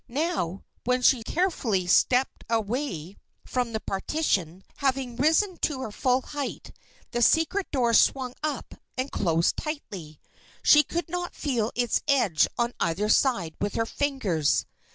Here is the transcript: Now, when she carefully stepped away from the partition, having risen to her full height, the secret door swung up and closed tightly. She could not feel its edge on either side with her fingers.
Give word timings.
Now, 0.07 0.63
when 0.83 1.03
she 1.03 1.21
carefully 1.21 1.85
stepped 1.85 2.43
away 2.49 3.17
from 3.45 3.71
the 3.71 3.79
partition, 3.79 4.63
having 4.77 5.15
risen 5.15 5.57
to 5.57 5.81
her 5.81 5.91
full 5.91 6.23
height, 6.23 6.71
the 7.11 7.21
secret 7.21 7.69
door 7.69 7.93
swung 7.93 8.33
up 8.41 8.73
and 8.97 9.11
closed 9.11 9.57
tightly. 9.57 10.19
She 10.63 10.81
could 10.81 11.07
not 11.07 11.35
feel 11.35 11.71
its 11.75 12.01
edge 12.07 12.47
on 12.57 12.73
either 12.79 13.09
side 13.09 13.53
with 13.61 13.75
her 13.75 13.85
fingers. 13.85 14.65